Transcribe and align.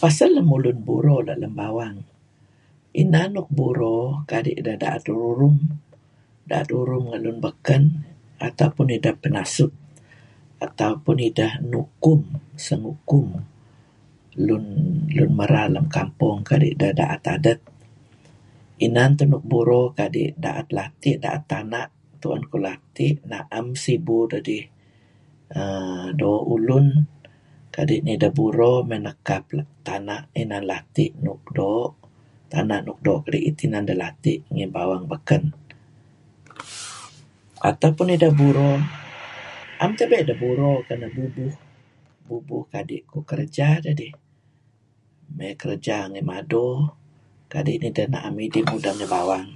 Pasel 0.00 0.30
lemulun 0.36 0.78
buro 0.86 1.16
let 1.26 1.38
lem 1.42 1.52
bawang, 1.60 1.96
inan 3.00 3.28
nuk 3.34 3.48
buro 3.58 3.98
kadi' 4.30 4.62
deh 4.66 4.78
da'et 4.82 5.04
rurum, 5.16 5.56
da'et 6.50 6.68
rurum 6.74 7.02
ngen 7.06 7.22
lun 7.26 7.38
beken, 7.44 7.82
atau 8.46 8.68
pun 8.76 8.86
ideh 8.96 9.14
pinasut 9.22 9.72
atau 10.66 10.92
pun 11.04 11.16
ideh 11.28 11.52
nukum, 11.72 12.20
sengukum 12.66 13.26
lun 14.46 14.64
merar 15.38 15.66
lem 15.74 15.86
kampong 15.96 16.38
kadi' 16.48 16.72
ideh 16.74 16.92
da'et 17.00 17.24
adet, 17.36 17.60
Inan 18.86 19.12
teh 19.18 19.26
nuk 19.32 19.44
buro 19.50 19.80
kadi' 19.98 20.34
da'et 20.44 20.68
lati', 20.76 21.14
da'et 21.24 21.44
tana' 21.50 21.86
tu'en 22.20 22.42
kuh 22.50 22.62
lati', 22.66 23.10
na'em 23.30 23.66
sibu 23.82 24.18
dedih 24.32 24.64
err 25.60 26.08
doo' 26.20 26.44
ulun 26.54 26.86
kadi' 27.74 28.00
nideh 28.06 28.32
buro 28.38 28.72
mey 28.88 29.00
nekap 29.06 29.42
tana' 29.86 30.20
inan 30.40 30.64
lati' 30.70 31.10
nuk 31.24 31.42
doo' 31.58 31.90
tana' 32.52 32.80
nuk 32.86 32.98
doo' 33.04 33.20
kedi'it 33.24 33.56
inan 33.66 33.84
deh 33.88 33.96
lati' 34.02 34.36
ngi 34.52 34.64
bawang 34.74 35.04
beken. 35.10 35.42
Atau 37.68 37.90
pun 37.96 38.08
ideh 38.14 38.32
buro, 38.40 38.70
'am 39.80 39.90
tebe' 39.98 40.22
ideh 40.24 40.38
buro, 40.42 40.70
bubuh, 40.86 41.54
bubuh 42.26 42.64
kadi' 42.72 43.00
kerja 43.30 43.68
dedih, 43.84 44.14
mey 45.36 45.52
kerja 45.62 45.96
ngi 46.10 46.22
mado 46.30 46.66
kadi' 47.52 47.76
neh 47.82 47.90
ideh 47.92 48.06
na'em 48.12 48.34
idih 48.46 48.62
mudeng 48.70 48.98
ngi 49.02 49.08
bawang. 49.14 49.48